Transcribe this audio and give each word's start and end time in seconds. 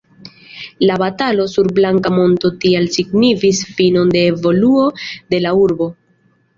La 0.89 0.95
batalo 1.01 1.45
sur 1.57 1.69
Blanka 1.81 2.13
Monto 2.17 2.53
tial 2.65 2.91
signifis 2.97 3.63
finon 3.79 4.13
de 4.19 4.27
evoluo 4.35 4.91
de 5.13 5.47
la 5.49 5.57
urbo. 5.65 5.95